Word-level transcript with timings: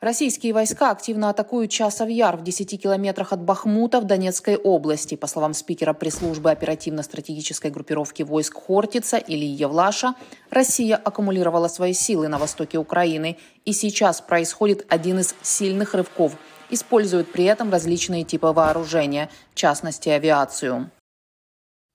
Российские 0.00 0.52
войска 0.52 0.90
активно 0.90 1.30
атакуют 1.30 1.70
Часов 1.70 2.10
Яр 2.10 2.36
в 2.36 2.42
10 2.42 2.82
километрах 2.82 3.32
от 3.32 3.40
Бахмута 3.40 4.02
в 4.02 4.04
Донецкой 4.04 4.56
области. 4.56 5.14
По 5.14 5.26
словам 5.26 5.54
спикера 5.54 5.94
пресс-службы 5.94 6.50
оперативно-стратегической 6.50 7.70
группировки 7.70 8.22
войск 8.22 8.58
Хортица 8.66 9.16
Ильи 9.16 9.46
Евлаша, 9.46 10.14
Россия 10.50 10.96
аккумулировала 10.96 11.68
свои 11.68 11.94
силы 11.94 12.28
на 12.28 12.36
востоке 12.36 12.76
Украины. 12.76 13.38
И 13.64 13.72
сейчас 13.72 14.20
происходит 14.20 14.84
один 14.90 15.20
из 15.20 15.34
сильных 15.40 15.94
рывков. 15.94 16.36
Используют 16.68 17.32
при 17.32 17.44
этом 17.44 17.72
различные 17.72 18.24
типы 18.24 18.48
вооружения, 18.48 19.30
в 19.52 19.54
частности 19.54 20.10
авиацию. 20.10 20.90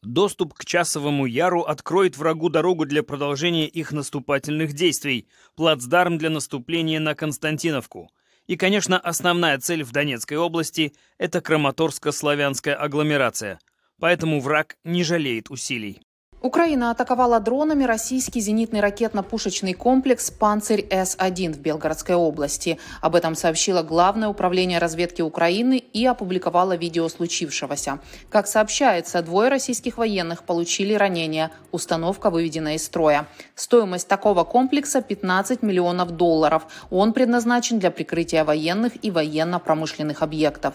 Доступ 0.04 0.56
к 0.56 0.66
Часовому 0.66 1.28
Яру 1.28 1.62
откроет 1.62 2.18
врагу 2.18 2.50
дорогу 2.50 2.86
для 2.86 3.04
продолжения 3.04 3.68
их 3.68 3.92
наступательных 3.92 4.74
действий, 4.74 5.28
плацдарм 5.56 6.18
для 6.18 6.32
наступления 6.32 7.00
на 7.00 7.14
Константиновку. 7.14 8.10
И, 8.48 8.58
конечно, 8.58 9.00
основная 9.00 9.60
цель 9.60 9.84
в 9.84 9.92
Донецкой 9.92 10.38
области– 10.38 10.94
это 11.20 11.40
Краматорско-славянская 11.40 12.74
агломерация. 12.74 13.60
Поэтому 14.00 14.40
враг 14.40 14.76
не 14.84 15.04
жалеет 15.04 15.52
усилий. 15.52 16.02
Украина 16.42 16.90
атаковала 16.90 17.40
дронами 17.40 17.84
российский 17.84 18.40
зенитный 18.40 18.80
ракетно-пушечный 18.80 19.74
комплекс 19.74 20.32
«Панцирь-С-1» 20.32 21.54
в 21.54 21.60
Белгородской 21.60 22.16
области. 22.16 22.80
Об 23.00 23.16
этом 23.16 23.36
сообщило 23.36 23.84
Главное 23.84 24.28
управление 24.28 24.80
разведки 24.80 25.22
Украины 25.22 25.78
и 25.78 26.04
опубликовало 26.04 26.76
видео 26.76 27.08
случившегося. 27.10 28.00
Как 28.32 28.48
сообщается, 28.48 29.22
двое 29.22 29.50
российских 29.50 30.00
военных 30.00 30.44
получили 30.44 30.96
ранения. 30.96 31.52
Установка 31.72 32.32
выведена 32.32 32.74
из 32.74 32.86
строя. 32.86 33.28
Стоимость 33.54 34.08
такого 34.08 34.44
комплекса– 34.44 35.02
15 35.04 35.62
миллионов 35.62 36.10
долларов. 36.10 36.66
Он 36.90 37.14
предназначен 37.14 37.78
для 37.78 37.92
прикрытия 37.92 38.44
военных 38.44 38.94
и 39.04 39.12
военно-промышленных 39.12 40.24
объектов. 40.24 40.74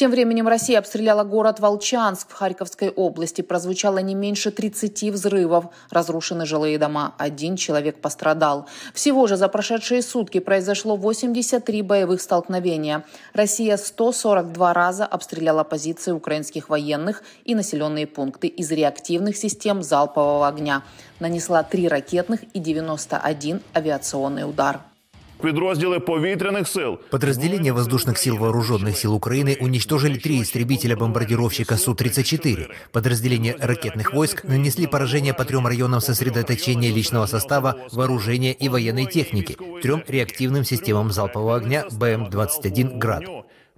Тем 0.00 0.12
временем 0.12 0.48
Россия 0.48 0.78
обстреляла 0.78 1.24
город 1.24 1.60
Волчанск 1.60 2.30
в 2.30 2.32
Харьковской 2.32 2.88
области. 2.88 3.42
Прозвучало 3.42 3.98
не 3.98 4.14
меньше 4.14 4.50
30 4.50 5.12
взрывов. 5.12 5.66
Разрушены 5.90 6.46
жилые 6.46 6.78
дома. 6.78 7.14
Один 7.18 7.56
человек 7.56 8.00
пострадал. 8.00 8.66
Всего 8.94 9.26
же 9.26 9.36
за 9.36 9.48
прошедшие 9.48 10.00
сутки 10.00 10.40
произошло 10.40 10.96
83 10.96 11.82
боевых 11.82 12.22
столкновения. 12.22 13.04
Россия 13.34 13.76
142 13.76 14.72
раза 14.72 15.04
обстреляла 15.04 15.64
позиции 15.64 16.12
украинских 16.12 16.70
военных 16.70 17.22
и 17.44 17.54
населенные 17.54 18.06
пункты 18.06 18.46
из 18.46 18.70
реактивных 18.70 19.36
систем 19.36 19.82
залпового 19.82 20.48
огня. 20.48 20.82
Нанесла 21.18 21.62
3 21.62 21.88
ракетных 21.88 22.40
и 22.54 22.58
91 22.58 23.60
авиационный 23.74 24.48
удар. 24.48 24.80
Підрозділи 25.41 25.99
повітряних 25.99 26.67
сил. 26.67 26.97
Подразделения 27.11 27.73
воздушных 27.73 28.17
сил 28.17 28.37
Вооруженных 28.37 28.97
сил 28.97 29.13
Украины 29.13 29.57
уничтожили 29.59 30.17
три 30.17 30.41
истребителя-бомбардировщика 30.41 31.77
Су-34. 31.77 32.67
Подразделения 32.91 33.55
ракетных 33.59 34.13
войск 34.13 34.43
нанесли 34.43 34.87
поражение 34.87 35.33
по 35.33 35.45
трем 35.45 35.67
районам 35.67 36.01
сосредоточения 36.01 36.89
личного 36.89 37.25
состава, 37.25 37.75
вооружения 37.91 38.53
и 38.53 38.69
военной 38.69 39.05
техники, 39.05 39.57
трем 39.81 40.03
реактивным 40.07 40.63
системам 40.63 41.11
залпового 41.11 41.57
огня 41.57 41.85
БМ-21 41.91 42.97
«Град». 42.97 43.23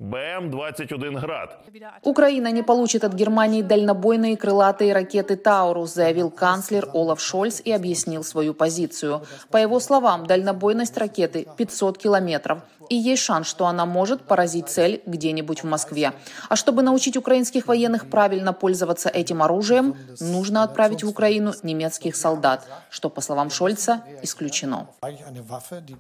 БМ-21 0.03 1.21
«Град». 1.21 1.61
Украина 2.03 2.51
не 2.51 2.63
получит 2.63 3.05
от 3.05 3.15
Германии 3.15 3.63
дальнобойные 3.63 4.37
крылатые 4.37 4.93
ракеты 4.93 5.37
«Таурус», 5.37 5.95
заявил 5.95 6.31
канцлер 6.31 6.89
Олаф 6.93 7.21
Шольц 7.21 7.61
и 7.65 7.71
объяснил 7.71 8.25
свою 8.25 8.53
позицию. 8.53 9.23
По 9.51 9.59
его 9.59 9.79
словам, 9.79 10.27
дальнобойность 10.27 10.99
ракеты 10.99 11.47
500 11.57 11.99
километров. 11.99 12.59
И 12.89 12.97
есть 12.97 13.23
шанс, 13.23 13.47
что 13.47 13.67
она 13.67 13.87
может 13.87 14.23
поразить 14.23 14.69
цель 14.69 15.03
где-нибудь 15.07 15.63
в 15.63 15.67
Москве. 15.67 16.13
А 16.49 16.57
чтобы 16.57 16.83
научить 16.83 17.17
украинских 17.17 17.69
военных 17.69 18.11
правильно 18.11 18.53
пользоваться 18.53 19.09
этим 19.09 19.43
оружием, 19.43 19.97
нужно 20.21 20.65
отправить 20.65 21.05
в 21.05 21.09
Украину 21.09 21.55
немецких 21.63 22.17
солдат, 22.17 22.67
что, 22.91 23.09
по 23.09 23.21
словам 23.21 23.51
Шольца, 23.51 24.03
исключено. 24.23 24.89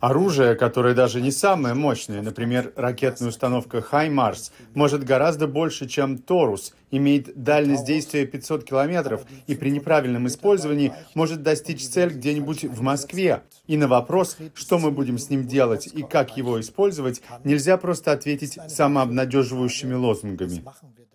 Оружие, 0.01 0.55
которое 0.55 0.95
даже 0.95 1.21
не 1.21 1.31
самое 1.31 1.75
мощное, 1.75 2.21
например, 2.21 2.73
ракетная 2.77 3.29
установка 3.29 3.81
«Хаймарс», 3.93 4.53
может 4.73 5.05
гораздо 5.05 5.47
больше, 5.47 5.87
чем 5.87 6.17
«Торус», 6.17 6.73
имеет 6.91 7.43
дальность 7.43 7.85
действия 7.85 8.25
500 8.25 8.65
километров 8.65 9.21
и 9.47 9.55
при 9.55 9.69
неправильном 9.69 10.27
использовании 10.29 10.95
может 11.15 11.43
достичь 11.43 11.87
цель 11.87 12.09
где-нибудь 12.09 12.65
в 12.65 12.81
Москве. 12.81 13.43
И 13.67 13.77
на 13.77 13.89
вопрос, 13.89 14.39
что 14.55 14.79
мы 14.79 14.93
будем 14.93 15.19
с 15.19 15.29
ним 15.29 15.47
делать 15.47 15.91
и 15.93 16.03
как 16.03 16.39
его 16.39 16.59
использовать, 16.59 17.21
нельзя 17.45 17.77
просто 17.77 18.13
ответить 18.13 18.59
самообнадеживающими 18.67 19.93
лозунгами. 19.93 20.65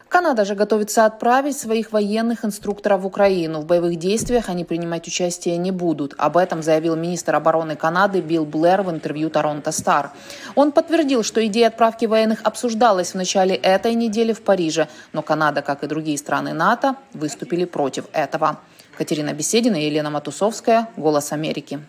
Канада 0.10 0.46
же 0.46 0.56
готовится 0.56 1.06
отправить 1.06 1.58
своих 1.58 1.92
военных 1.92 2.46
инструкторов 2.46 3.02
в 3.02 3.06
Украину. 3.06 3.60
В 3.60 3.66
боевых 3.66 3.98
действиях 3.98 4.50
они 4.50 4.64
принимать 4.64 5.08
участие 5.08 5.58
не 5.58 5.72
будут. 5.72 6.16
Об 6.18 6.38
этом 6.38 6.64
заявил 6.64 6.96
министр 6.96 7.36
обороны 7.36 7.76
Канады 7.76 8.22
Билл 8.22 8.46
Блэр 8.46 8.84
в 8.84 8.90
интервью 8.90 9.30
Торонто 9.30 9.72
Стар. 9.72 10.12
Он 10.56 10.72
подтвердил, 10.72 11.24
что 11.24 11.46
идея 11.48 11.68
отправки 11.68 12.06
военных 12.06 12.40
обсуждалась 12.68 13.12
в 13.12 13.16
начале 13.16 13.56
этой 13.56 13.94
недели 13.94 14.34
в 14.34 14.42
Париже, 14.42 14.90
но 15.14 15.22
Канада, 15.22 15.62
как 15.62 15.84
и 15.84 15.88
другие 15.88 16.18
страны 16.18 16.52
НАТО, 16.52 16.96
выступили 17.14 17.64
против 17.64 18.06
этого. 18.12 18.60
Катерина 18.98 19.32
Беседина 19.32 19.78
и 19.78 19.86
Елена 19.86 20.10
Матусовская, 20.10 20.90
«Голос 20.98 21.32
Америки». 21.32 21.80